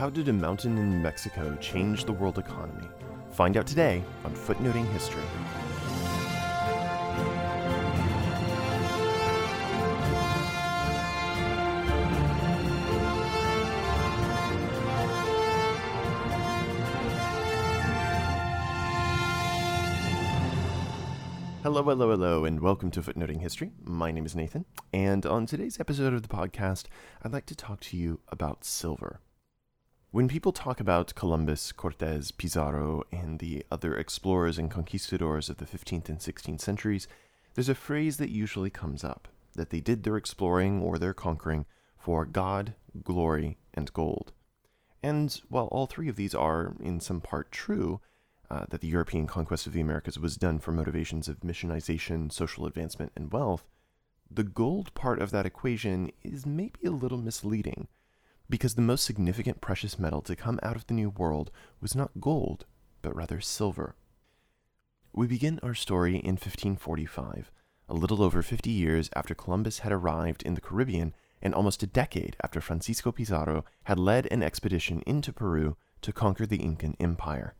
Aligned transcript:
How 0.00 0.08
did 0.08 0.28
a 0.28 0.32
mountain 0.32 0.78
in 0.78 1.02
Mexico 1.02 1.54
change 1.60 2.06
the 2.06 2.12
world 2.14 2.38
economy? 2.38 2.88
Find 3.32 3.54
out 3.58 3.66
today 3.66 4.02
on 4.24 4.34
Footnoting 4.34 4.90
History. 4.94 5.20
Hello, 21.62 21.82
hello, 21.82 22.08
hello, 22.08 22.46
and 22.46 22.58
welcome 22.60 22.90
to 22.92 23.02
Footnoting 23.02 23.40
History. 23.40 23.72
My 23.84 24.10
name 24.10 24.24
is 24.24 24.34
Nathan, 24.34 24.64
and 24.94 25.26
on 25.26 25.44
today's 25.44 25.78
episode 25.78 26.14
of 26.14 26.22
the 26.22 26.28
podcast, 26.28 26.86
I'd 27.22 27.34
like 27.34 27.44
to 27.44 27.54
talk 27.54 27.80
to 27.80 27.98
you 27.98 28.20
about 28.30 28.64
silver. 28.64 29.20
When 30.12 30.26
people 30.26 30.50
talk 30.50 30.80
about 30.80 31.14
Columbus, 31.14 31.70
Cortez, 31.70 32.32
Pizarro, 32.32 33.04
and 33.12 33.38
the 33.38 33.64
other 33.70 33.94
explorers 33.94 34.58
and 34.58 34.68
conquistadors 34.68 35.48
of 35.48 35.58
the 35.58 35.66
15th 35.66 36.08
and 36.08 36.18
16th 36.18 36.60
centuries, 36.60 37.06
there's 37.54 37.68
a 37.68 37.76
phrase 37.76 38.16
that 38.16 38.30
usually 38.30 38.70
comes 38.70 39.04
up 39.04 39.28
that 39.54 39.70
they 39.70 39.78
did 39.78 40.02
their 40.02 40.16
exploring 40.16 40.82
or 40.82 40.98
their 40.98 41.14
conquering 41.14 41.64
for 41.96 42.24
God, 42.24 42.74
glory, 43.04 43.58
and 43.72 43.92
gold. 43.92 44.32
And 45.00 45.40
while 45.48 45.66
all 45.66 45.86
three 45.86 46.08
of 46.08 46.16
these 46.16 46.34
are, 46.34 46.74
in 46.80 46.98
some 46.98 47.20
part, 47.20 47.52
true, 47.52 48.00
uh, 48.50 48.64
that 48.70 48.80
the 48.80 48.88
European 48.88 49.28
conquest 49.28 49.68
of 49.68 49.74
the 49.74 49.80
Americas 49.80 50.18
was 50.18 50.36
done 50.36 50.58
for 50.58 50.72
motivations 50.72 51.28
of 51.28 51.38
missionization, 51.42 52.32
social 52.32 52.66
advancement, 52.66 53.12
and 53.14 53.32
wealth, 53.32 53.68
the 54.28 54.42
gold 54.42 54.92
part 54.94 55.22
of 55.22 55.30
that 55.30 55.46
equation 55.46 56.10
is 56.24 56.44
maybe 56.44 56.80
a 56.84 56.90
little 56.90 57.18
misleading 57.18 57.86
because 58.50 58.74
the 58.74 58.82
most 58.82 59.04
significant 59.04 59.60
precious 59.60 59.98
metal 59.98 60.20
to 60.22 60.36
come 60.36 60.58
out 60.62 60.76
of 60.76 60.86
the 60.88 60.94
New 60.94 61.08
World 61.08 61.50
was 61.80 61.94
not 61.94 62.20
gold, 62.20 62.66
but 63.00 63.14
rather 63.14 63.40
silver. 63.40 63.94
We 65.12 65.26
begin 65.26 65.60
our 65.62 65.74
story 65.74 66.16
in 66.16 66.34
1545, 66.34 67.50
a 67.88 67.94
little 67.94 68.22
over 68.22 68.42
50 68.42 68.68
years 68.68 69.08
after 69.14 69.34
Columbus 69.34 69.80
had 69.80 69.92
arrived 69.92 70.42
in 70.42 70.54
the 70.54 70.60
Caribbean 70.60 71.14
and 71.40 71.54
almost 71.54 71.82
a 71.82 71.86
decade 71.86 72.36
after 72.42 72.60
Francisco 72.60 73.10
Pizarro 73.12 73.64
had 73.84 73.98
led 73.98 74.28
an 74.30 74.42
expedition 74.42 75.02
into 75.06 75.32
Peru 75.32 75.76
to 76.02 76.12
conquer 76.12 76.44
the 76.44 76.62
Incan 76.62 76.96
Empire. 77.00 77.54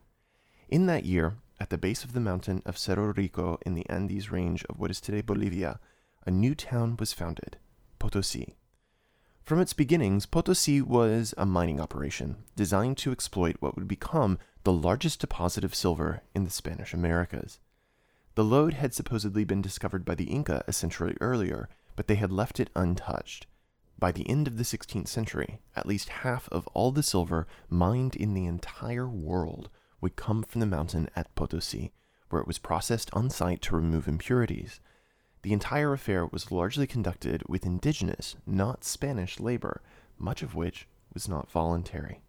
In 0.69 0.87
that 0.87 1.05
year, 1.05 1.37
at 1.59 1.71
the 1.71 1.79
base 1.79 2.05
of 2.05 2.13
the 2.13 2.21
mountain 2.21 2.63
of 2.65 2.79
Cerro 2.79 3.13
Rico 3.13 3.59
in 3.67 3.75
the 3.75 3.89
Andes 3.89 4.31
range 4.31 4.65
of 4.69 4.79
what 4.79 4.91
is 4.91 5.01
today 5.01 5.21
Bolivia, 5.21 5.79
a 6.27 6.31
new 6.31 6.55
town 6.55 6.97
was 6.99 7.13
founded, 7.13 7.57
Potosi. 7.99 8.57
From 9.43 9.61
its 9.61 9.73
beginnings, 9.73 10.27
Potosi 10.27 10.81
was 10.81 11.35
a 11.37 11.45
mining 11.45 11.81
operation 11.81 12.37
designed 12.55 12.99
to 12.99 13.13
exploit 13.13 13.57
what 13.61 13.75
would 13.75 13.89
become 13.89 14.39
the 14.63 14.73
largest 14.73 15.21
deposit 15.21 15.65
of 15.65 15.75
silver 15.75 16.23
in 16.35 16.45
the 16.45 16.51
Spanish 16.51 16.95
Americas. 16.95 17.59
The 18.37 18.45
lode 18.45 18.75
had 18.75 18.95
supposedly 18.95 19.45
been 19.45 19.61
discovered 19.61 20.05
by 20.05 20.15
the 20.15 20.31
Inca 20.31 20.65
a 20.69 20.73
century 20.73 21.17
earlier, 21.21 21.69
but 21.97 22.07
they 22.07 22.15
had 22.15 22.31
left 22.31 22.61
it 22.61 22.71
untouched. 22.77 23.47
By 23.99 24.13
the 24.13 24.29
end 24.31 24.47
of 24.47 24.57
the 24.57 24.63
16th 24.63 25.09
century, 25.09 25.61
at 25.75 25.85
least 25.85 26.09
half 26.09 26.49
of 26.51 26.67
all 26.69 26.93
the 26.93 27.03
silver 27.03 27.47
mined 27.69 28.17
in 28.17 28.35
the 28.35 28.47
entire 28.47 29.09
world 29.09 29.69
would 30.01 30.17
come 30.17 30.43
from 30.43 30.61
the 30.61 30.67
mountain 30.67 31.11
at 31.17 31.35
Potosi, 31.35 31.93
where 32.31 32.41
it 32.41 32.47
was 32.47 32.59
processed 32.59 33.11
on 33.13 33.29
site 33.29 33.61
to 33.63 33.77
remove 33.77 34.09
impurities. 34.09 34.81
The 35.43 35.53
entire 35.53 35.93
affair 35.93 36.27
was 36.27 36.53
largely 36.53 36.87
conducted 36.87 37.43
with 37.49 37.65
indigenous, 37.65 38.37
not 38.47 38.85
Spanish, 38.85 39.41
labor, 39.41 39.83
much 40.19 40.43
of 40.43 40.55
which 40.55 40.87
was 41.15 41.29
not 41.29 41.51
voluntary. 41.51 42.21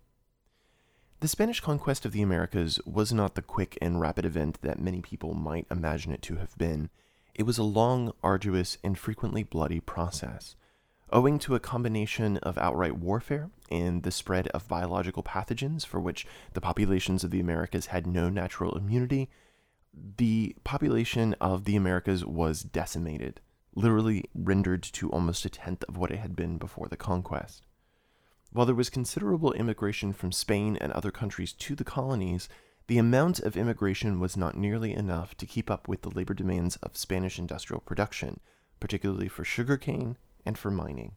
The 1.19 1.27
Spanish 1.27 1.59
conquest 1.59 2.05
of 2.05 2.13
the 2.13 2.21
Americas 2.21 2.79
was 2.85 3.13
not 3.13 3.35
the 3.35 3.41
quick 3.41 3.77
and 3.81 3.99
rapid 3.99 4.25
event 4.25 4.61
that 4.61 4.79
many 4.79 5.01
people 5.01 5.33
might 5.33 5.67
imagine 5.69 6.11
it 6.11 6.21
to 6.23 6.37
have 6.37 6.57
been. 6.57 6.89
It 7.35 7.43
was 7.43 7.57
a 7.57 7.63
long, 7.63 8.13
arduous, 8.23 8.77
and 8.83 8.97
frequently 8.97 9.43
bloody 9.43 9.79
process. 9.79 10.55
Owing 11.11 11.37
to 11.39 11.55
a 11.55 11.59
combination 11.59 12.37
of 12.37 12.57
outright 12.57 12.97
warfare 12.97 13.49
and 13.69 14.03
the 14.03 14.11
spread 14.11 14.47
of 14.47 14.67
biological 14.67 15.21
pathogens 15.21 15.85
for 15.85 15.99
which 15.99 16.25
the 16.53 16.61
populations 16.61 17.23
of 17.23 17.29
the 17.31 17.41
Americas 17.41 17.87
had 17.87 18.07
no 18.07 18.29
natural 18.29 18.77
immunity, 18.77 19.29
the 19.93 20.55
population 20.63 21.35
of 21.41 21.65
the 21.65 21.75
Americas 21.75 22.25
was 22.25 22.63
decimated, 22.63 23.41
literally 23.75 24.25
rendered 24.33 24.83
to 24.83 25.09
almost 25.11 25.45
a 25.45 25.49
tenth 25.49 25.83
of 25.87 25.97
what 25.97 26.11
it 26.11 26.19
had 26.19 26.35
been 26.35 26.57
before 26.57 26.87
the 26.87 26.97
conquest. 26.97 27.65
While 28.51 28.65
there 28.65 28.75
was 28.75 28.89
considerable 28.89 29.53
immigration 29.53 30.13
from 30.13 30.31
Spain 30.31 30.77
and 30.81 30.91
other 30.91 31.11
countries 31.11 31.53
to 31.53 31.75
the 31.75 31.83
colonies, 31.83 32.49
the 32.87 32.97
amount 32.97 33.39
of 33.39 33.55
immigration 33.55 34.19
was 34.19 34.35
not 34.35 34.57
nearly 34.57 34.93
enough 34.93 35.35
to 35.37 35.45
keep 35.45 35.71
up 35.71 35.87
with 35.87 36.01
the 36.01 36.09
labor 36.09 36.33
demands 36.33 36.75
of 36.77 36.97
Spanish 36.97 37.39
industrial 37.39 37.79
production, 37.79 38.41
particularly 38.79 39.29
for 39.29 39.45
sugarcane 39.45 40.17
and 40.45 40.57
for 40.57 40.71
mining. 40.71 41.13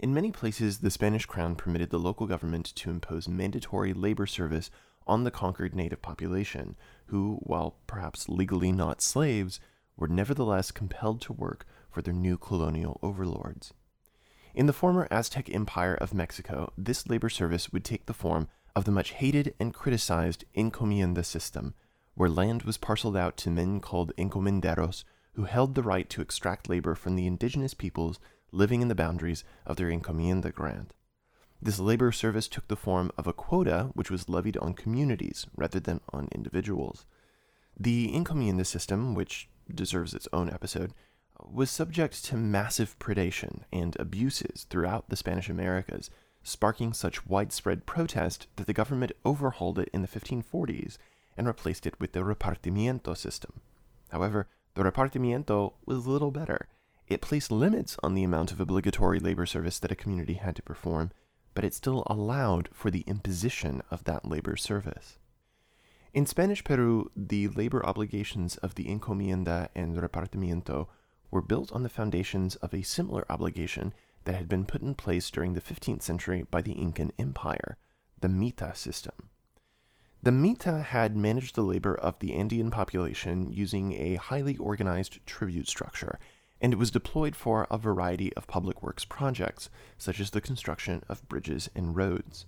In 0.00 0.14
many 0.14 0.32
places, 0.32 0.78
the 0.78 0.90
Spanish 0.90 1.26
crown 1.26 1.54
permitted 1.54 1.90
the 1.90 1.98
local 1.98 2.26
government 2.26 2.66
to 2.76 2.90
impose 2.90 3.28
mandatory 3.28 3.92
labor 3.92 4.26
service 4.26 4.70
on 5.10 5.24
the 5.24 5.30
conquered 5.30 5.74
native 5.74 6.00
population, 6.00 6.76
who, 7.06 7.40
while 7.42 7.76
perhaps 7.88 8.28
legally 8.28 8.70
not 8.70 9.02
slaves, 9.02 9.58
were 9.96 10.06
nevertheless 10.08 10.70
compelled 10.70 11.20
to 11.20 11.32
work 11.32 11.66
for 11.90 12.00
their 12.00 12.14
new 12.14 12.38
colonial 12.38 13.00
overlords. 13.02 13.74
In 14.54 14.66
the 14.66 14.72
former 14.72 15.08
Aztec 15.10 15.52
Empire 15.52 15.94
of 15.94 16.14
Mexico, 16.14 16.72
this 16.78 17.08
labor 17.08 17.28
service 17.28 17.72
would 17.72 17.84
take 17.84 18.06
the 18.06 18.14
form 18.14 18.46
of 18.76 18.84
the 18.84 18.92
much 18.92 19.10
hated 19.10 19.52
and 19.58 19.74
criticized 19.74 20.44
encomienda 20.56 21.24
system, 21.24 21.74
where 22.14 22.30
land 22.30 22.62
was 22.62 22.78
parceled 22.78 23.16
out 23.16 23.36
to 23.38 23.50
men 23.50 23.80
called 23.80 24.12
encomenderos, 24.16 25.02
who 25.34 25.44
held 25.44 25.74
the 25.74 25.82
right 25.82 26.08
to 26.10 26.22
extract 26.22 26.68
labor 26.68 26.94
from 26.94 27.16
the 27.16 27.26
indigenous 27.26 27.74
peoples 27.74 28.20
living 28.52 28.80
in 28.80 28.88
the 28.88 28.94
boundaries 28.94 29.44
of 29.66 29.76
their 29.76 29.90
encomienda 29.90 30.52
grant. 30.52 30.94
This 31.62 31.78
labor 31.78 32.10
service 32.10 32.48
took 32.48 32.68
the 32.68 32.76
form 32.76 33.10
of 33.18 33.26
a 33.26 33.34
quota 33.34 33.90
which 33.94 34.10
was 34.10 34.28
levied 34.28 34.56
on 34.56 34.72
communities 34.72 35.46
rather 35.54 35.78
than 35.78 36.00
on 36.10 36.28
individuals. 36.32 37.04
The 37.78 38.12
encomienda 38.14 38.64
system, 38.64 39.14
which 39.14 39.48
deserves 39.72 40.14
its 40.14 40.28
own 40.32 40.50
episode, 40.50 40.94
was 41.42 41.70
subject 41.70 42.24
to 42.24 42.36
massive 42.36 42.98
predation 42.98 43.62
and 43.72 43.96
abuses 43.98 44.66
throughout 44.68 45.08
the 45.08 45.16
Spanish 45.16 45.48
Americas, 45.48 46.10
sparking 46.42 46.92
such 46.92 47.26
widespread 47.26 47.86
protest 47.86 48.46
that 48.56 48.66
the 48.66 48.72
government 48.72 49.12
overhauled 49.24 49.78
it 49.78 49.90
in 49.92 50.02
the 50.02 50.08
1540s 50.08 50.96
and 51.36 51.46
replaced 51.46 51.86
it 51.86 51.98
with 52.00 52.12
the 52.12 52.20
repartimiento 52.20 53.16
system. 53.16 53.60
However, 54.10 54.48
the 54.74 54.82
repartimiento 54.82 55.74
was 55.84 56.06
little 56.06 56.30
better. 56.30 56.68
It 57.06 57.20
placed 57.20 57.50
limits 57.50 57.96
on 58.02 58.14
the 58.14 58.24
amount 58.24 58.52
of 58.52 58.60
obligatory 58.60 59.18
labor 59.18 59.46
service 59.46 59.78
that 59.78 59.92
a 59.92 59.96
community 59.96 60.34
had 60.34 60.56
to 60.56 60.62
perform, 60.62 61.10
but 61.54 61.64
it 61.64 61.74
still 61.74 62.04
allowed 62.06 62.68
for 62.72 62.90
the 62.90 63.04
imposition 63.06 63.82
of 63.90 64.04
that 64.04 64.24
labor 64.24 64.56
service. 64.56 65.18
In 66.12 66.26
Spanish 66.26 66.64
Peru, 66.64 67.10
the 67.14 67.48
labor 67.48 67.84
obligations 67.86 68.56
of 68.58 68.74
the 68.74 68.86
encomienda 68.86 69.68
and 69.74 69.96
repartimiento 69.96 70.88
were 71.30 71.42
built 71.42 71.70
on 71.72 71.82
the 71.82 71.88
foundations 71.88 72.56
of 72.56 72.74
a 72.74 72.82
similar 72.82 73.24
obligation 73.30 73.94
that 74.24 74.34
had 74.34 74.48
been 74.48 74.64
put 74.64 74.82
in 74.82 74.94
place 74.94 75.30
during 75.30 75.54
the 75.54 75.60
15th 75.60 76.02
century 76.02 76.44
by 76.50 76.60
the 76.60 76.72
Incan 76.72 77.12
Empire, 77.18 77.76
the 78.20 78.28
mita 78.28 78.74
system. 78.74 79.30
The 80.22 80.32
mita 80.32 80.82
had 80.82 81.16
managed 81.16 81.54
the 81.54 81.62
labor 81.62 81.94
of 81.94 82.18
the 82.18 82.34
Andean 82.34 82.70
population 82.70 83.50
using 83.50 83.92
a 83.92 84.16
highly 84.16 84.56
organized 84.58 85.24
tribute 85.24 85.68
structure 85.68 86.18
and 86.60 86.72
it 86.72 86.78
was 86.78 86.90
deployed 86.90 87.34
for 87.34 87.66
a 87.70 87.78
variety 87.78 88.32
of 88.34 88.46
public 88.46 88.82
works 88.82 89.04
projects, 89.04 89.70
such 89.96 90.20
as 90.20 90.30
the 90.30 90.40
construction 90.40 91.02
of 91.08 91.28
bridges 91.28 91.70
and 91.74 91.96
roads. 91.96 92.46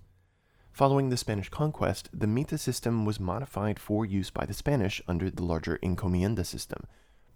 Following 0.72 1.10
the 1.10 1.16
Spanish 1.16 1.50
conquest, 1.50 2.08
the 2.12 2.26
Mita 2.26 2.56
system 2.56 3.04
was 3.04 3.20
modified 3.20 3.78
for 3.78 4.06
use 4.06 4.30
by 4.30 4.46
the 4.46 4.54
Spanish 4.54 5.02
under 5.06 5.30
the 5.30 5.44
larger 5.44 5.78
encomienda 5.82 6.44
system, 6.44 6.86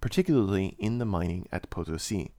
particularly 0.00 0.74
in 0.78 0.98
the 0.98 1.04
mining 1.04 1.46
at 1.52 1.68
Potosi. 1.68 2.32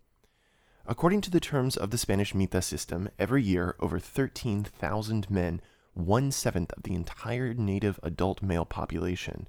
According 0.88 1.22
to 1.22 1.30
the 1.30 1.40
terms 1.40 1.78
of 1.78 1.92
the 1.92 1.98
Spanish 1.98 2.34
Mita 2.34 2.62
system, 2.62 3.10
every 3.20 3.44
year 3.44 3.76
over 3.80 4.00
13,000 4.00 5.30
men, 5.30 5.62
one 5.94 6.32
seventh 6.32 6.72
of 6.74 6.84
the 6.84 6.96
entire 6.96 7.54
native 7.54 8.00
adult 8.04 8.42
male 8.42 8.66
population, 8.66 9.48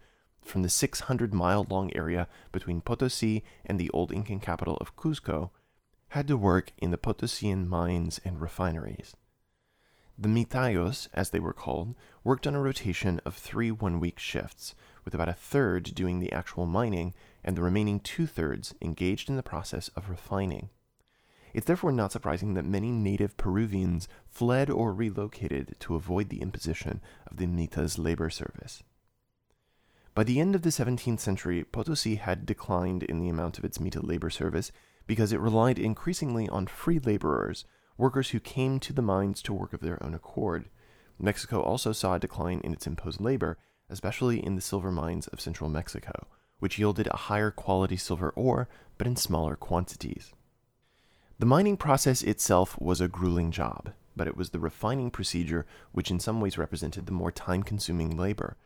from 0.49 0.63
the 0.63 0.69
600 0.69 1.35
mile 1.35 1.67
long 1.69 1.95
area 1.95 2.27
between 2.53 2.81
Potosi 2.81 3.45
and 3.67 3.79
the 3.79 3.91
old 3.91 4.11
Incan 4.11 4.41
capital 4.41 4.77
of 4.79 4.97
Cuzco 4.97 5.51
had 6.09 6.27
to 6.29 6.37
work 6.37 6.73
in 6.79 6.91
the 6.91 6.99
Potosian 6.99 7.67
mines 7.67 8.19
and 8.25 8.41
refineries. 8.41 9.15
The 10.21 10.29
mitayos, 10.29 11.09
as 11.15 11.31
they 11.31 11.39
were 11.39 11.53
called, 11.53 11.95
worked 12.25 12.47
on 12.47 12.55
a 12.55 12.61
rotation 12.61 13.21
of 13.25 13.37
three 13.37 13.71
one 13.71 14.01
week 14.01 14.19
shifts, 14.19 14.75
with 15.05 15.15
about 15.15 15.29
a 15.29 15.35
third 15.35 15.95
doing 15.95 16.19
the 16.19 16.33
actual 16.33 16.67
mining 16.67 17.15
and 17.45 17.57
the 17.57 17.63
remaining 17.63 18.01
two 18.01 18.27
thirds 18.27 18.75
engaged 18.83 19.29
in 19.29 19.37
the 19.37 19.43
process 19.45 19.89
of 19.89 20.11
refining. 20.11 20.71
It's 21.55 21.67
therefore 21.67 21.93
not 21.93 22.13
surprising 22.13 22.55
that 22.55 22.65
many 22.65 22.91
native 22.91 23.37
Peruvians 23.37 24.09
fled 24.27 24.71
or 24.71 24.93
relocated 24.93 25.77
to 25.81 25.95
avoid 25.95 26.31
the 26.31 26.43
imposition 26.43 27.01
of 27.27 27.37
the 27.37 27.47
Mita's 27.47 27.99
labor 27.99 28.29
service. 28.29 28.83
By 30.19 30.25
the 30.25 30.41
end 30.41 30.57
of 30.57 30.63
the 30.63 30.71
17th 30.71 31.21
century, 31.21 31.63
Potosi 31.63 32.17
had 32.17 32.45
declined 32.45 33.05
in 33.05 33.21
the 33.21 33.29
amount 33.29 33.57
of 33.57 33.65
its 33.65 33.79
Mita 33.79 34.05
labor 34.05 34.31
service 34.31 34.73
because 35.07 35.33
it 35.33 35.39
relied 35.39 35.79
increasingly 35.79 36.49
on 36.49 36.67
free 36.67 36.99
laborers, 36.99 37.65
workers 37.97 38.31
who 38.31 38.41
came 38.41 38.81
to 38.81 38.93
the 38.93 39.01
mines 39.01 39.41
to 39.43 39.53
work 39.53 39.73
of 39.73 39.79
their 39.79 40.03
own 40.03 40.15
accord. 40.15 40.71
Mexico 41.21 41.63
also 41.63 41.93
saw 41.93 42.15
a 42.15 42.19
decline 42.19 42.61
in 42.65 42.73
its 42.73 42.85
imposed 42.85 43.21
labor, 43.21 43.59
especially 43.89 44.45
in 44.45 44.57
the 44.57 44.61
silver 44.61 44.91
mines 44.91 45.29
of 45.29 45.41
central 45.41 45.71
Mexico, 45.71 46.27
which 46.59 46.81
yielded 46.81 47.07
a 47.07 47.17
higher 47.17 47.53
quality 47.53 47.97
silver 47.97 48.31
ore, 48.31 48.69
but 48.97 49.07
in 49.07 49.15
smaller 49.15 49.55
quantities. 49.55 50.33
The 51.39 51.47
mining 51.47 51.77
process 51.77 52.23
itself 52.23 52.77
was 52.81 53.01
a 53.01 53.07
grueling 53.07 53.53
job, 53.53 53.93
but 54.17 54.27
it 54.27 54.37
was 54.37 54.51
the 54.51 54.59
refining 54.59 55.13
procedure 55.13 55.65
which 55.93 56.11
in 56.11 56.19
some 56.19 56.41
ways 56.41 56.59
represented 56.59 57.07
the 57.07 57.13
more 57.13 57.31
time 57.31 57.63
consuming 57.63 58.17
labor. 58.17 58.57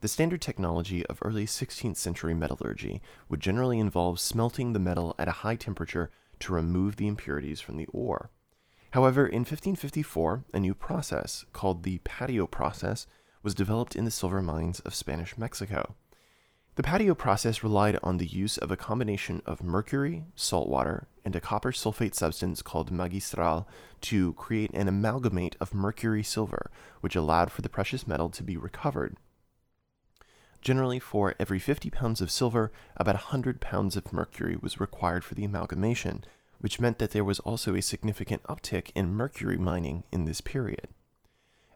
The 0.00 0.08
standard 0.08 0.42
technology 0.42 1.06
of 1.06 1.18
early 1.22 1.46
16th 1.46 1.96
century 1.96 2.34
metallurgy 2.34 3.00
would 3.28 3.40
generally 3.40 3.78
involve 3.78 4.20
smelting 4.20 4.72
the 4.72 4.78
metal 4.78 5.14
at 5.18 5.28
a 5.28 5.42
high 5.42 5.56
temperature 5.56 6.10
to 6.40 6.52
remove 6.52 6.96
the 6.96 7.08
impurities 7.08 7.60
from 7.62 7.78
the 7.78 7.86
ore. 7.86 8.30
However, 8.90 9.26
in 9.26 9.40
1554, 9.40 10.44
a 10.52 10.60
new 10.60 10.74
process, 10.74 11.46
called 11.52 11.82
the 11.82 11.98
patio 11.98 12.46
process, 12.46 13.06
was 13.42 13.54
developed 13.54 13.96
in 13.96 14.04
the 14.04 14.10
silver 14.10 14.42
mines 14.42 14.80
of 14.80 14.94
Spanish 14.94 15.38
Mexico. 15.38 15.94
The 16.74 16.82
patio 16.82 17.14
process 17.14 17.62
relied 17.62 17.98
on 18.02 18.18
the 18.18 18.26
use 18.26 18.58
of 18.58 18.70
a 18.70 18.76
combination 18.76 19.40
of 19.46 19.62
mercury, 19.62 20.24
salt 20.34 20.68
water, 20.68 21.08
and 21.24 21.34
a 21.34 21.40
copper 21.40 21.72
sulfate 21.72 22.14
substance 22.14 22.60
called 22.60 22.90
magistral 22.90 23.66
to 24.02 24.34
create 24.34 24.70
an 24.74 24.88
amalgamate 24.88 25.56
of 25.58 25.72
mercury 25.72 26.22
silver, 26.22 26.70
which 27.00 27.16
allowed 27.16 27.50
for 27.50 27.62
the 27.62 27.70
precious 27.70 28.06
metal 28.06 28.28
to 28.28 28.42
be 28.42 28.58
recovered. 28.58 29.16
Generally, 30.66 30.98
for 30.98 31.36
every 31.38 31.60
50 31.60 31.90
pounds 31.90 32.20
of 32.20 32.28
silver, 32.28 32.72
about 32.96 33.14
100 33.14 33.60
pounds 33.60 33.96
of 33.96 34.12
mercury 34.12 34.58
was 34.60 34.80
required 34.80 35.22
for 35.22 35.36
the 35.36 35.44
amalgamation, 35.44 36.24
which 36.58 36.80
meant 36.80 36.98
that 36.98 37.12
there 37.12 37.22
was 37.22 37.38
also 37.38 37.76
a 37.76 37.80
significant 37.80 38.42
uptick 38.48 38.90
in 38.96 39.14
mercury 39.14 39.58
mining 39.58 40.02
in 40.10 40.24
this 40.24 40.40
period. 40.40 40.88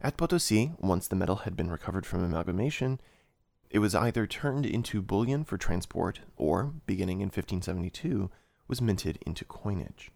At 0.00 0.16
Potosi, 0.16 0.72
once 0.81 1.06
the 1.06 1.14
metal 1.14 1.37
had 1.37 1.54
been 1.54 1.70
recovered 1.70 2.04
from 2.04 2.25
amalgamation, 2.25 3.00
it 3.70 3.78
was 3.78 3.94
either 3.94 4.26
turned 4.26 4.66
into 4.66 5.00
bullion 5.00 5.44
for 5.44 5.56
transport 5.56 6.19
or, 6.36 6.75
beginning 6.84 7.20
in 7.20 7.26
1572, 7.26 8.28
was 8.66 8.82
minted 8.82 9.20
into 9.25 9.44
coinage. 9.44 10.10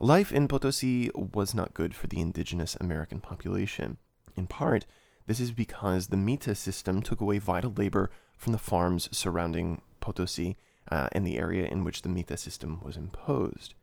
Life 0.00 0.32
in 0.32 0.48
Potosi 0.48 1.08
was 1.14 1.54
not 1.54 1.74
good 1.74 1.94
for 1.94 2.08
the 2.08 2.18
indigenous 2.18 2.76
American 2.80 3.20
population. 3.20 3.98
In 4.34 4.48
part, 4.48 4.86
this 5.30 5.40
is 5.40 5.52
because 5.52 6.08
the 6.08 6.16
Mita 6.16 6.54
system 6.54 7.00
took 7.00 7.20
away 7.20 7.38
vital 7.38 7.72
labor 7.76 8.10
from 8.36 8.52
the 8.52 8.58
farms 8.58 9.08
surrounding 9.12 9.80
Potosi 10.00 10.56
uh, 10.90 11.08
and 11.12 11.26
the 11.26 11.38
area 11.38 11.66
in 11.66 11.84
which 11.84 12.02
the 12.02 12.08
Mita 12.08 12.36
system 12.36 12.80
was 12.82 12.96
imposed. 12.96 13.74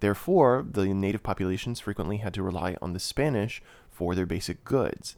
Therefore, 0.00 0.64
the 0.68 0.86
native 0.86 1.22
populations 1.22 1.80
frequently 1.80 2.18
had 2.18 2.34
to 2.34 2.42
rely 2.42 2.76
on 2.80 2.92
the 2.92 2.98
Spanish 2.98 3.62
for 3.90 4.14
their 4.14 4.26
basic 4.26 4.64
goods, 4.64 5.16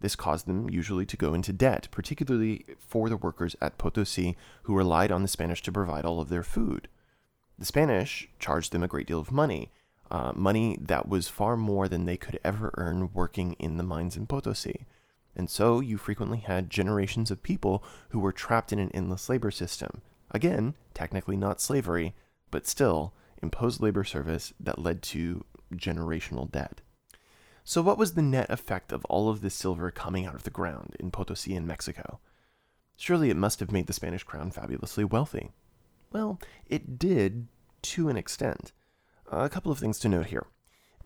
this 0.00 0.16
caused 0.16 0.46
them 0.46 0.68
usually 0.68 1.06
to 1.06 1.16
go 1.16 1.32
into 1.32 1.52
debt, 1.52 1.88
particularly 1.90 2.64
for 2.78 3.08
the 3.08 3.16
workers 3.16 3.56
at 3.60 3.78
Potosi 3.78 4.36
who 4.64 4.76
relied 4.76 5.10
on 5.10 5.22
the 5.22 5.28
Spanish 5.28 5.62
to 5.62 5.72
provide 5.72 6.04
all 6.04 6.20
of 6.20 6.28
their 6.28 6.42
food. 6.42 6.88
The 7.58 7.64
Spanish 7.64 8.28
charged 8.38 8.72
them 8.72 8.82
a 8.82 8.88
great 8.88 9.06
deal 9.06 9.18
of 9.18 9.32
money, 9.32 9.72
uh, 10.10 10.32
money 10.34 10.76
that 10.80 11.08
was 11.08 11.28
far 11.28 11.56
more 11.56 11.88
than 11.88 12.04
they 12.04 12.18
could 12.18 12.38
ever 12.44 12.72
earn 12.76 13.10
working 13.14 13.54
in 13.54 13.78
the 13.78 13.82
mines 13.82 14.16
in 14.16 14.26
Potosi. 14.26 14.84
And 15.36 15.50
so 15.50 15.80
you 15.80 15.98
frequently 15.98 16.38
had 16.38 16.70
generations 16.70 17.30
of 17.30 17.42
people 17.42 17.84
who 18.08 18.18
were 18.18 18.32
trapped 18.32 18.72
in 18.72 18.78
an 18.78 18.90
endless 18.92 19.28
labor 19.28 19.50
system. 19.50 20.00
Again, 20.30 20.74
technically 20.94 21.36
not 21.36 21.60
slavery, 21.60 22.14
but 22.50 22.66
still 22.66 23.12
imposed 23.42 23.80
labor 23.80 24.02
service 24.02 24.54
that 24.58 24.78
led 24.78 25.02
to 25.02 25.44
generational 25.74 26.50
debt. 26.50 26.80
So, 27.64 27.82
what 27.82 27.98
was 27.98 28.14
the 28.14 28.22
net 28.22 28.48
effect 28.48 28.92
of 28.92 29.04
all 29.06 29.28
of 29.28 29.40
this 29.40 29.54
silver 29.54 29.90
coming 29.90 30.24
out 30.24 30.34
of 30.34 30.44
the 30.44 30.50
ground 30.50 30.96
in 30.98 31.10
Potosi 31.10 31.54
in 31.54 31.66
Mexico? 31.66 32.20
Surely 32.96 33.28
it 33.28 33.36
must 33.36 33.60
have 33.60 33.72
made 33.72 33.88
the 33.88 33.92
Spanish 33.92 34.22
crown 34.22 34.50
fabulously 34.50 35.04
wealthy. 35.04 35.50
Well, 36.12 36.40
it 36.66 36.98
did 36.98 37.48
to 37.82 38.08
an 38.08 38.16
extent. 38.16 38.72
A 39.30 39.48
couple 39.48 39.72
of 39.72 39.78
things 39.78 39.98
to 39.98 40.08
note 40.08 40.26
here. 40.26 40.46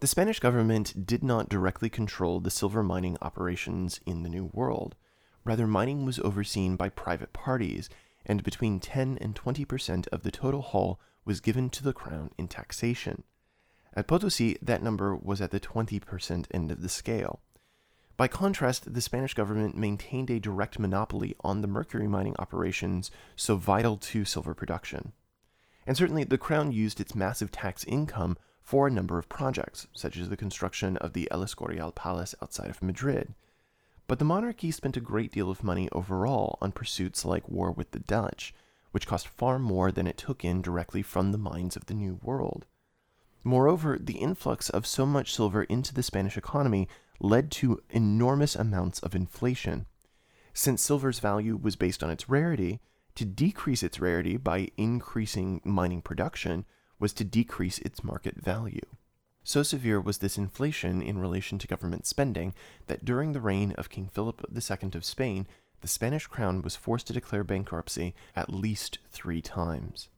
The 0.00 0.06
Spanish 0.06 0.40
government 0.40 1.06
did 1.06 1.22
not 1.22 1.50
directly 1.50 1.90
control 1.90 2.40
the 2.40 2.50
silver 2.50 2.82
mining 2.82 3.18
operations 3.20 4.00
in 4.06 4.22
the 4.22 4.30
New 4.30 4.46
World. 4.54 4.96
Rather, 5.44 5.66
mining 5.66 6.06
was 6.06 6.18
overseen 6.20 6.76
by 6.76 6.88
private 6.88 7.34
parties, 7.34 7.90
and 8.24 8.42
between 8.42 8.80
10 8.80 9.18
and 9.20 9.36
20 9.36 9.66
percent 9.66 10.08
of 10.08 10.22
the 10.22 10.30
total 10.30 10.62
haul 10.62 10.98
was 11.26 11.42
given 11.42 11.68
to 11.68 11.84
the 11.84 11.92
crown 11.92 12.30
in 12.38 12.48
taxation. 12.48 13.24
At 13.92 14.06
Potosi, 14.06 14.56
that 14.62 14.82
number 14.82 15.14
was 15.14 15.42
at 15.42 15.50
the 15.50 15.60
20% 15.60 16.46
end 16.50 16.72
of 16.72 16.80
the 16.80 16.88
scale. 16.88 17.40
By 18.16 18.26
contrast, 18.26 18.94
the 18.94 19.02
Spanish 19.02 19.34
government 19.34 19.76
maintained 19.76 20.30
a 20.30 20.40
direct 20.40 20.78
monopoly 20.78 21.36
on 21.40 21.60
the 21.60 21.68
mercury 21.68 22.08
mining 22.08 22.36
operations 22.38 23.10
so 23.36 23.56
vital 23.56 23.98
to 23.98 24.24
silver 24.24 24.54
production. 24.54 25.12
And 25.86 25.94
certainly, 25.94 26.24
the 26.24 26.38
crown 26.38 26.72
used 26.72 27.00
its 27.00 27.14
massive 27.14 27.52
tax 27.52 27.84
income 27.84 28.38
for 28.70 28.86
a 28.86 28.90
number 28.90 29.18
of 29.18 29.28
projects, 29.28 29.88
such 29.92 30.16
as 30.16 30.28
the 30.28 30.36
construction 30.36 30.96
of 30.98 31.12
the 31.12 31.28
El 31.32 31.42
Escorial 31.42 31.92
Palace 31.92 32.36
outside 32.40 32.70
of 32.70 32.80
Madrid. 32.80 33.34
But 34.06 34.20
the 34.20 34.24
monarchy 34.24 34.70
spent 34.70 34.96
a 34.96 35.00
great 35.00 35.32
deal 35.32 35.50
of 35.50 35.64
money 35.64 35.88
overall 35.90 36.56
on 36.62 36.70
pursuits 36.70 37.24
like 37.24 37.48
war 37.48 37.72
with 37.72 37.90
the 37.90 37.98
Dutch, 37.98 38.54
which 38.92 39.08
cost 39.08 39.26
far 39.26 39.58
more 39.58 39.90
than 39.90 40.06
it 40.06 40.16
took 40.16 40.44
in 40.44 40.62
directly 40.62 41.02
from 41.02 41.32
the 41.32 41.36
mines 41.36 41.74
of 41.74 41.86
the 41.86 41.94
New 41.94 42.20
World. 42.22 42.64
Moreover, 43.42 43.98
the 44.00 44.18
influx 44.18 44.70
of 44.70 44.86
so 44.86 45.04
much 45.04 45.34
silver 45.34 45.64
into 45.64 45.92
the 45.92 46.04
Spanish 46.04 46.36
economy 46.36 46.86
led 47.18 47.50
to 47.50 47.82
enormous 47.90 48.54
amounts 48.54 49.00
of 49.00 49.16
inflation. 49.16 49.86
Since 50.54 50.80
silver's 50.80 51.18
value 51.18 51.58
was 51.60 51.74
based 51.74 52.04
on 52.04 52.10
its 52.10 52.28
rarity, 52.28 52.78
to 53.16 53.24
decrease 53.24 53.82
its 53.82 53.98
rarity 53.98 54.36
by 54.36 54.68
increasing 54.76 55.60
mining 55.64 56.02
production 56.02 56.66
was 57.00 57.12
to 57.14 57.24
decrease 57.24 57.78
its 57.80 58.04
market 58.04 58.36
value. 58.36 58.86
So 59.42 59.62
severe 59.62 60.00
was 60.00 60.18
this 60.18 60.38
inflation 60.38 61.00
in 61.02 61.18
relation 61.18 61.58
to 61.58 61.66
government 61.66 62.06
spending 62.06 62.54
that 62.86 63.04
during 63.04 63.32
the 63.32 63.40
reign 63.40 63.72
of 63.72 63.88
King 63.88 64.06
Philip 64.06 64.44
II 64.54 64.90
of 64.94 65.04
Spain, 65.04 65.48
the 65.80 65.88
Spanish 65.88 66.26
crown 66.26 66.60
was 66.62 66.76
forced 66.76 67.06
to 67.06 67.12
declare 67.14 67.42
bankruptcy 67.42 68.14
at 68.36 68.52
least 68.52 68.98
three 69.10 69.40
times. 69.40 70.08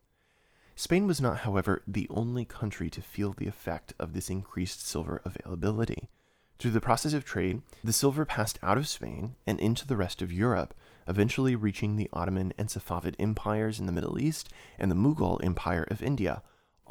Spain 0.74 1.06
was 1.06 1.20
not, 1.20 1.38
however, 1.38 1.82
the 1.86 2.08
only 2.10 2.44
country 2.44 2.90
to 2.90 3.00
feel 3.00 3.32
the 3.32 3.46
effect 3.46 3.94
of 3.98 4.12
this 4.12 4.28
increased 4.28 4.84
silver 4.84 5.22
availability. 5.24 6.08
Through 6.58 6.72
the 6.72 6.80
process 6.80 7.12
of 7.12 7.24
trade, 7.24 7.62
the 7.84 7.92
silver 7.92 8.24
passed 8.24 8.58
out 8.62 8.78
of 8.78 8.88
Spain 8.88 9.36
and 9.46 9.60
into 9.60 9.86
the 9.86 9.96
rest 9.96 10.22
of 10.22 10.32
Europe, 10.32 10.74
eventually 11.06 11.54
reaching 11.54 11.96
the 11.96 12.08
Ottoman 12.12 12.52
and 12.58 12.68
Safavid 12.68 13.14
empires 13.18 13.78
in 13.78 13.86
the 13.86 13.92
Middle 13.92 14.18
East 14.18 14.48
and 14.78 14.90
the 14.90 14.96
Mughal 14.96 15.42
Empire 15.44 15.86
of 15.90 16.02
India, 16.02 16.42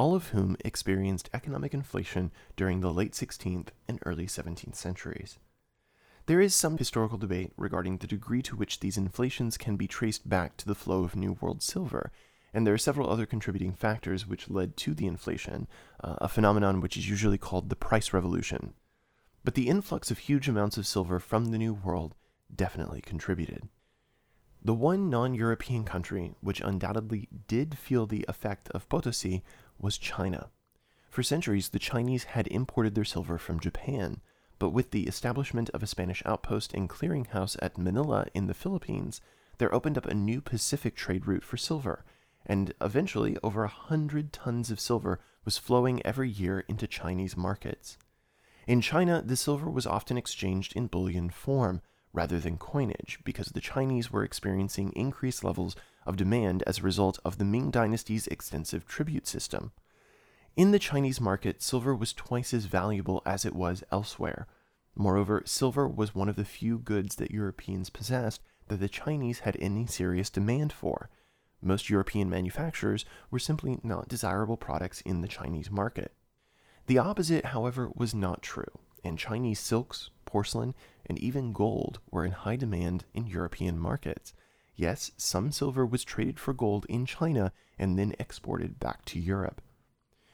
all 0.02 0.16
of 0.16 0.30
whom 0.30 0.58
experienced 0.66 1.30
economic 1.32 1.76
inflation 1.76 2.32
during 2.56 2.82
the 2.82 2.92
late 2.92 3.12
16th 3.12 3.68
and 3.88 4.00
early 4.04 4.26
17th 4.26 4.74
centuries. 4.74 5.38
There 6.26 6.42
is 6.42 6.56
some 6.56 6.80
historical 6.80 7.20
debate 7.20 7.52
regarding 7.56 7.98
the 7.98 8.08
degree 8.08 8.42
to 8.42 8.56
which 8.56 8.80
these 8.80 8.98
inflations 8.98 9.60
can 9.60 9.76
be 9.76 9.86
traced 9.86 10.28
back 10.28 10.58
to 10.58 10.66
the 10.66 10.74
flow 10.74 11.04
of 11.04 11.16
New 11.16 11.34
World 11.40 11.62
silver 11.62 12.12
and 12.52 12.66
there 12.66 12.74
are 12.74 12.80
several 12.80 13.12
other 13.12 13.28
contributing 13.28 13.74
factors 13.74 14.26
which 14.26 14.50
led 14.50 14.76
to 14.78 14.96
the 14.96 15.06
inflation, 15.06 15.68
uh, 16.04 16.16
a 16.18 16.28
phenomenon 16.28 16.82
which 16.82 16.98
is 16.98 17.08
usually 17.08 17.38
called 17.38 17.70
the 17.70 17.76
price 17.76 18.12
revolution. 18.12 18.74
But 19.44 19.54
the 19.54 19.68
influx 19.68 20.10
of 20.10 20.18
huge 20.18 20.50
amounts 20.50 20.78
of 20.80 20.88
silver 20.88 21.20
from 21.20 21.46
the 21.46 21.60
New 21.60 21.76
World 21.76 22.16
definitely 22.54 23.02
contributed. 23.02 23.70
The 24.64 24.76
one 24.76 25.10
non 25.10 25.34
European 25.34 25.84
country 25.84 26.36
which 26.40 26.62
undoubtedly 26.62 27.28
did 27.48 27.80
feel 27.80 28.06
the 28.06 28.26
effect 28.28 28.70
of 28.70 28.88
Potosi 28.90 29.44
was 29.82 29.98
China. 29.98 30.50
For 31.10 31.24
centuries, 31.24 31.70
the 31.70 31.80
Chinese 31.80 32.24
had 32.24 32.48
imported 32.48 32.96
their 32.96 33.04
silver 33.04 33.38
from 33.38 33.60
Japan, 33.60 34.22
but 34.60 34.70
with 34.70 34.92
the 34.92 35.08
establishment 35.08 35.70
of 35.72 35.84
a 35.84 35.88
Spanish 35.88 36.22
outpost 36.26 36.74
and 36.74 36.90
clearinghouse 36.90 37.58
at 37.62 37.78
Manila 37.78 38.28
in 38.34 38.48
the 38.48 38.54
Philippines, 38.54 39.20
there 39.58 39.74
opened 39.74 39.98
up 39.98 40.06
a 40.06 40.14
new 40.14 40.40
Pacific 40.40 40.96
trade 40.96 41.28
route 41.28 41.44
for 41.44 41.58
silver, 41.58 42.06
and 42.46 42.74
eventually 42.80 43.38
over 43.44 43.64
a 43.64 43.68
hundred 43.68 44.32
tons 44.32 44.72
of 44.72 44.80
silver 44.80 45.20
was 45.46 45.58
flowing 45.58 46.06
every 46.06 46.30
year 46.30 46.62
into 46.68 46.88
Chinese 46.88 47.36
markets. 47.36 47.98
In 48.68 48.82
China, 48.82 49.22
the 49.22 49.36
silver 49.36 49.70
was 49.70 49.88
often 49.88 50.18
exchanged 50.18 50.76
in 50.76 50.88
bullion 50.88 51.30
form 51.30 51.82
rather 52.14 52.40
than 52.40 52.58
coinage 52.58 53.20
because 53.24 53.48
the 53.48 53.62
Chinese 53.62 54.12
were 54.12 54.24
experiencing 54.24 54.92
increased 54.94 55.44
levels 55.44 55.76
of 56.06 56.18
demand 56.18 56.64
as 56.68 56.80
a 56.80 56.84
result 56.84 57.20
of 57.24 57.38
the 57.38 57.46
Ming 57.46 57.72
Dynasty's 57.72 58.28
extensive 58.28 58.86
tribute 58.86 59.28
system. 59.28 59.72
In 60.56 60.72
the 60.72 60.80
Chinese 60.80 61.22
market, 61.22 61.62
silver 61.62 61.96
was 61.96 62.14
twice 62.14 62.54
as 62.54 62.66
valuable 62.66 63.22
as 63.26 63.46
it 63.46 63.56
was 63.56 63.84
elsewhere. 63.92 64.48
Moreover, 64.96 65.44
silver 65.46 65.88
was 65.88 66.14
one 66.14 66.28
of 66.28 66.36
the 66.36 66.44
few 66.44 66.78
goods 66.78 67.16
that 67.16 67.32
Europeans 67.32 67.90
possessed 67.90 68.42
that 68.68 68.80
the 68.80 68.90
Chinese 68.90 69.40
had 69.40 69.58
any 69.60 69.86
serious 69.86 70.30
demand 70.30 70.74
for. 70.74 71.10
Most 71.62 71.90
European 71.90 72.30
manufacturers 72.30 73.06
were 73.30 73.40
simply 73.40 73.80
not 73.84 74.08
desirable 74.08 74.58
products 74.58 75.02
in 75.02 75.22
the 75.22 75.28
Chinese 75.28 75.70
market. 75.70 76.14
The 76.88 76.98
opposite, 76.98 77.46
however, 77.46 77.90
was 77.96 78.16
not 78.16 78.42
true, 78.42 78.80
and 79.04 79.18
Chinese 79.18 79.60
silks, 79.60 80.10
porcelain, 80.26 80.74
and 81.06 81.20
even 81.20 81.54
gold 81.54 82.00
were 82.10 82.26
in 82.26 82.32
high 82.32 82.56
demand 82.56 83.06
in 83.14 83.28
European 83.28 83.78
markets. 83.78 84.34
Yes, 84.82 85.12
some 85.16 85.52
silver 85.52 85.86
was 85.86 86.04
traded 86.04 86.40
for 86.40 86.56
gold 86.56 86.88
in 86.90 87.06
China 87.06 87.54
and 87.78 88.00
then 88.00 88.16
exported 88.18 88.80
back 88.80 89.06
to 89.06 89.20
Europe. 89.20 89.62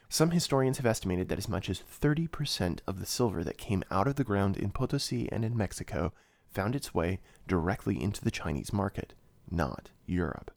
Some 0.08 0.30
historians 0.30 0.78
have 0.78 0.86
estimated 0.86 1.28
that 1.28 1.36
as 1.36 1.50
much 1.50 1.68
as 1.68 1.82
30% 1.82 2.80
of 2.86 2.98
the 2.98 3.04
silver 3.04 3.44
that 3.44 3.58
came 3.58 3.84
out 3.90 4.08
of 4.08 4.16
the 4.16 4.24
ground 4.24 4.56
in 4.56 4.70
Potosi 4.70 5.30
and 5.30 5.44
in 5.44 5.54
Mexico 5.54 6.14
found 6.50 6.74
its 6.74 6.94
way 6.94 7.20
directly 7.46 8.02
into 8.02 8.24
the 8.24 8.30
Chinese 8.30 8.72
market, 8.72 9.12
not 9.50 9.90
Europe. 10.06 10.50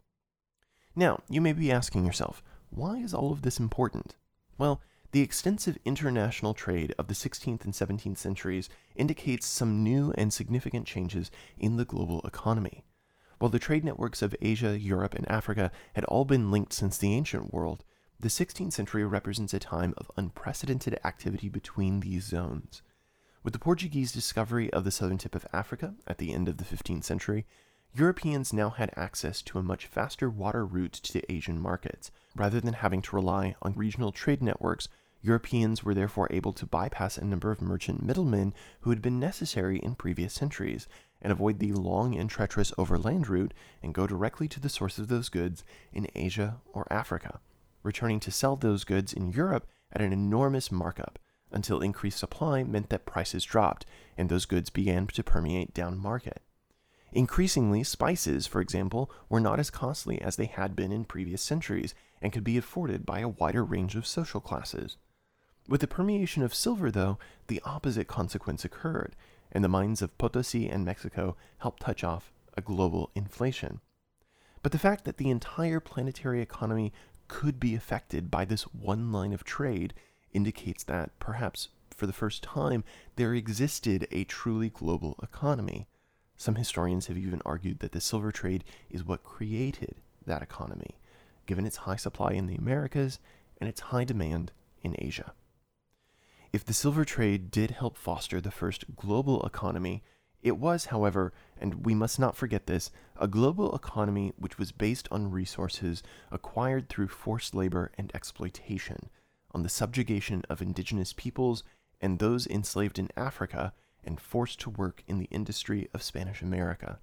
Now, 0.96 1.20
you 1.28 1.42
may 1.42 1.52
be 1.52 1.70
asking 1.70 2.06
yourself, 2.06 2.42
why 2.70 3.00
is 3.00 3.14
all 3.14 3.34
of 3.34 3.42
this 3.42 3.60
important? 3.60 4.16
Well, 4.58 4.80
the 5.12 5.20
extensive 5.20 5.78
international 5.84 6.54
trade 6.54 6.96
of 6.98 7.10
the 7.10 7.14
16th 7.14 7.66
and 7.66 7.74
17th 7.74 8.20
centuries 8.20 8.70
indicates 8.96 9.48
some 9.48 9.84
new 9.84 10.14
and 10.18 10.32
significant 10.32 10.88
changes 10.88 11.30
in 11.60 11.76
the 11.76 11.84
global 11.84 12.22
economy. 12.24 12.86
While 13.42 13.50
the 13.50 13.58
trade 13.58 13.84
networks 13.84 14.22
of 14.22 14.36
Asia, 14.40 14.80
Europe, 14.80 15.16
and 15.16 15.28
Africa 15.28 15.72
had 15.96 16.06
all 16.06 16.26
been 16.26 16.52
linked 16.52 16.74
since 16.74 17.00
the 17.00 17.16
ancient 17.16 17.52
world, 17.52 17.84
the 18.20 18.28
16th 18.28 18.72
century 18.72 19.04
represents 19.04 19.52
a 19.56 19.60
time 19.60 19.96
of 19.98 20.12
unprecedented 20.16 21.00
activity 21.04 21.50
between 21.50 22.02
these 22.02 22.24
zones. 22.24 22.84
With 23.42 23.54
the 23.54 23.60
Portuguese 23.60 24.12
discovery 24.12 24.72
of 24.72 24.84
the 24.84 24.92
southern 24.92 25.18
tip 25.18 25.34
of 25.34 25.48
Africa 25.52 25.96
at 26.06 26.20
the 26.20 26.34
end 26.36 26.48
of 26.50 26.58
the 26.58 26.64
15th 26.64 27.04
century, 27.04 27.48
Europeans 27.96 28.54
now 28.54 28.70
had 28.70 28.94
access 28.96 29.42
to 29.42 29.58
a 29.58 29.64
much 29.64 29.88
faster 29.88 30.30
water 30.30 30.64
route 30.64 30.94
to 30.94 31.12
the 31.12 31.26
Asian 31.28 31.60
markets. 31.60 32.12
Rather 32.36 32.62
than 32.62 32.74
having 32.74 33.02
to 33.02 33.16
rely 33.16 33.56
on 33.64 33.74
regional 33.74 34.12
trade 34.12 34.44
networks, 34.44 34.88
Europeans 35.24 35.84
were 35.84 35.96
therefore 35.96 36.28
able 36.30 36.54
to 36.54 36.68
bypass 36.68 37.18
a 37.18 37.26
number 37.26 37.52
of 37.52 37.60
merchant 37.60 38.04
middlemen 38.04 38.54
who 38.82 38.92
had 38.92 39.02
been 39.02 39.20
necessary 39.20 39.80
in 39.80 39.96
previous 39.96 40.32
centuries 40.32 40.88
and 41.22 41.32
avoid 41.32 41.60
the 41.60 41.72
long 41.72 42.16
and 42.16 42.30
treacherous 42.30 42.74
overland 42.78 43.28
route 43.28 43.54
and 43.82 43.94
go 43.94 44.08
directly 44.08 44.48
to 44.48 44.60
the 44.60 44.70
source 44.70 44.98
of 44.98 45.08
those 45.08 45.30
goods 45.30 45.64
in 45.94 46.08
Asia 46.16 46.58
or 46.74 46.92
Africa 46.92 47.40
returning 47.84 48.20
to 48.22 48.32
sell 48.32 48.56
those 48.56 48.84
goods 48.84 49.14
in 49.14 49.32
Europe 49.32 49.68
at 49.92 50.02
an 50.02 50.14
enormous 50.14 50.72
markup 50.72 51.20
until 51.52 51.82
increased 51.82 52.20
supply 52.20 52.64
meant 52.64 52.90
that 52.90 53.06
prices 53.06 53.44
dropped 53.44 53.86
and 54.18 54.30
those 54.30 54.46
goods 54.46 54.70
began 54.70 55.08
to 55.08 55.24
permeate 55.24 55.74
down 55.74 55.98
market. 55.98 56.42
Increasingly, 57.12 57.84
spices, 57.84 58.48
for 58.48 58.62
example, 58.62 59.12
were 59.28 59.42
not 59.42 59.60
as 59.60 59.70
costly 59.70 60.22
as 60.22 60.38
they 60.38 60.46
had 60.46 60.76
been 60.76 60.94
in 60.94 61.04
previous 61.04 61.42
centuries 61.42 61.94
and 62.22 62.32
could 62.32 62.44
be 62.44 62.58
afforded 62.58 63.06
by 63.06 63.20
a 63.20 63.28
wider 63.28 63.66
range 63.66 63.96
of 63.96 64.08
social 64.08 64.40
classes. 64.40 64.96
With 65.68 65.82
the 65.82 65.88
permeation 65.88 66.42
of 66.42 66.56
silver, 66.56 66.90
though, 66.90 67.20
the 67.48 67.62
opposite 67.66 68.08
consequence 68.08 68.64
occurred, 68.64 69.16
and 69.52 69.64
the 69.64 69.70
mines 69.70 70.02
of 70.02 70.18
Potosi 70.18 70.70
and 70.70 70.86
Mexico 70.86 71.36
helped 71.60 71.82
touch 71.82 72.04
off 72.04 72.32
a 72.56 72.62
global 72.62 73.12
inflation. 73.16 73.80
But 74.64 74.72
the 74.72 74.80
fact 74.80 75.06
that 75.06 75.18
the 75.18 75.30
entire 75.30 75.80
planetary 75.80 76.42
economy 76.42 76.94
could 77.28 77.60
be 77.60 77.76
affected 77.76 78.30
by 78.30 78.46
this 78.46 78.64
one 78.64 79.12
line 79.12 79.34
of 79.34 79.44
trade 79.44 79.94
indicates 80.34 80.84
that, 80.84 81.18
perhaps 81.20 81.70
for 81.96 82.06
the 82.06 82.14
first 82.14 82.44
time, 82.44 82.84
there 83.16 83.34
existed 83.34 84.08
a 84.12 84.24
truly 84.24 84.70
global 84.70 85.18
economy. 85.22 85.88
Some 86.38 86.56
historians 86.56 87.08
have 87.08 87.18
even 87.18 87.42
argued 87.46 87.80
that 87.80 87.92
the 87.92 88.02
silver 88.02 88.32
trade 88.32 88.64
is 88.90 89.06
what 89.06 89.24
created 89.24 89.96
that 90.26 90.42
economy, 90.42 90.98
given 91.46 91.66
its 91.66 91.78
high 91.78 91.96
supply 91.96 92.32
in 92.32 92.48
the 92.48 92.56
Americas 92.56 93.20
and 93.60 93.70
its 93.70 93.82
high 93.82 94.04
demand 94.04 94.52
in 94.84 94.96
Asia. 94.98 95.34
If 96.54 96.66
the 96.66 96.74
silver 96.74 97.06
trade 97.06 97.50
did 97.50 97.72
help 97.72 97.96
foster 97.96 98.42
the 98.42 98.52
first 98.52 98.98
global 98.98 99.42
economy, 99.44 100.04
it 100.42 100.58
was, 100.58 100.86
however, 100.86 101.32
and 101.58 101.86
we 101.86 101.96
must 101.96 102.20
not 102.20 102.36
forget 102.36 102.68
this, 102.68 102.92
a 103.18 103.28
global 103.28 103.74
economy 103.74 104.34
which 104.38 104.58
was 104.58 104.74
based 104.74 105.08
on 105.12 105.32
resources 105.32 106.04
acquired 106.30 106.90
through 106.90 107.08
forced 107.08 107.56
labor 107.56 107.92
and 107.98 108.12
exploitation, 108.14 109.10
on 109.52 109.64
the 109.64 109.70
subjugation 109.70 110.44
of 110.50 110.62
indigenous 110.62 111.14
peoples 111.14 111.64
and 112.02 112.20
those 112.20 112.48
enslaved 112.48 113.00
in 113.00 113.08
Africa 113.16 113.72
and 114.04 114.20
forced 114.20 114.60
to 114.62 114.70
work 114.70 115.04
in 115.08 115.20
the 115.20 115.30
industry 115.32 115.88
of 115.94 116.04
Spanish 116.04 116.42
America. 116.42 117.00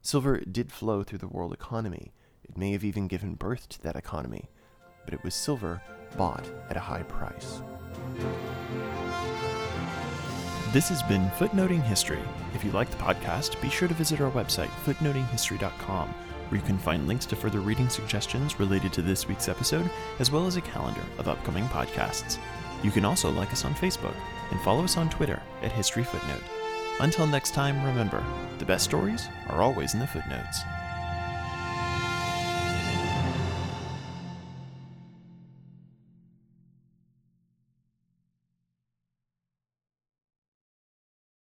Silver 0.00 0.40
did 0.40 0.70
flow 0.70 1.02
through 1.02 1.18
the 1.18 1.26
world 1.26 1.52
economy. 1.52 2.12
It 2.44 2.56
may 2.56 2.70
have 2.70 2.84
even 2.84 3.08
given 3.08 3.34
birth 3.34 3.68
to 3.70 3.82
that 3.82 3.96
economy, 3.96 4.48
but 5.04 5.14
it 5.14 5.24
was 5.24 5.34
silver 5.34 5.82
bought 6.16 6.48
at 6.68 6.76
a 6.76 6.80
high 6.80 7.02
price. 7.04 7.62
This 10.72 10.88
has 10.88 11.02
been 11.02 11.28
Footnoting 11.32 11.82
History. 11.82 12.22
If 12.54 12.64
you 12.64 12.70
like 12.70 12.88
the 12.88 12.96
podcast, 12.96 13.60
be 13.60 13.68
sure 13.68 13.88
to 13.88 13.92
visit 13.92 14.22
our 14.22 14.30
website, 14.30 14.70
footnotinghistory.com, 14.86 16.08
where 16.08 16.58
you 16.58 16.66
can 16.66 16.78
find 16.78 17.06
links 17.06 17.26
to 17.26 17.36
further 17.36 17.60
reading 17.60 17.90
suggestions 17.90 18.58
related 18.58 18.90
to 18.94 19.02
this 19.02 19.28
week's 19.28 19.50
episode, 19.50 19.90
as 20.18 20.30
well 20.30 20.46
as 20.46 20.56
a 20.56 20.62
calendar 20.62 21.02
of 21.18 21.28
upcoming 21.28 21.64
podcasts. 21.64 22.38
You 22.82 22.90
can 22.90 23.04
also 23.04 23.30
like 23.30 23.52
us 23.52 23.66
on 23.66 23.74
Facebook 23.74 24.14
and 24.50 24.58
follow 24.62 24.82
us 24.82 24.96
on 24.96 25.10
Twitter 25.10 25.42
at 25.60 25.72
History 25.72 26.04
Footnote. 26.04 26.42
Until 27.00 27.26
next 27.26 27.52
time, 27.52 27.84
remember 27.84 28.24
the 28.58 28.64
best 28.64 28.84
stories 28.84 29.28
are 29.50 29.60
always 29.60 29.92
in 29.92 30.00
the 30.00 30.06
footnotes. 30.06 30.62